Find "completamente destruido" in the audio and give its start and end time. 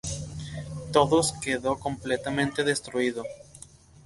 1.77-3.23